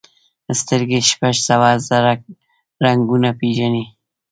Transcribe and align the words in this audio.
سترګې 0.61 0.99
شپږ 1.09 1.35
سوه 1.47 1.69
زره 1.87 2.13
رنګونه 2.83 3.29
پېژني. 3.39 3.83